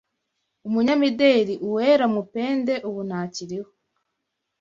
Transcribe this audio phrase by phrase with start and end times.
[0.67, 3.69] Umunyamideli Uwera Mupende ubu ntakiriho